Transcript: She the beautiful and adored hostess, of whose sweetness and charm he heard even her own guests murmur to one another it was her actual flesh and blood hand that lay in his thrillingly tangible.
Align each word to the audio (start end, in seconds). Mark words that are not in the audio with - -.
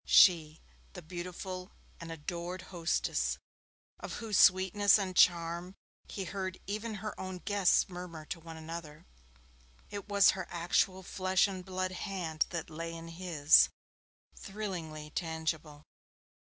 She 0.07 0.59
the 0.93 1.03
beautiful 1.03 1.69
and 1.99 2.11
adored 2.11 2.63
hostess, 2.73 3.37
of 3.99 4.13
whose 4.13 4.39
sweetness 4.39 4.97
and 4.97 5.15
charm 5.15 5.75
he 6.07 6.23
heard 6.25 6.57
even 6.65 6.95
her 7.05 7.13
own 7.19 7.37
guests 7.45 7.87
murmur 7.87 8.25
to 8.25 8.39
one 8.39 8.57
another 8.57 9.05
it 9.91 10.09
was 10.09 10.31
her 10.31 10.47
actual 10.49 11.03
flesh 11.03 11.47
and 11.47 11.63
blood 11.63 11.91
hand 11.91 12.47
that 12.49 12.71
lay 12.71 12.95
in 12.95 13.09
his 13.09 13.69
thrillingly 14.35 15.11
tangible. 15.11 15.83